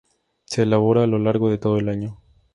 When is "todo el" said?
1.59-1.87